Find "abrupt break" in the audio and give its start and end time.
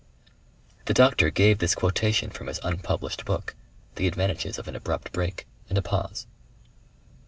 4.75-5.45